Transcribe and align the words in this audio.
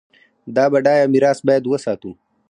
دا 0.55 0.65
بډایه 0.71 1.05
میراث 1.13 1.39
باید 1.47 1.63
وساتو. 1.67 2.11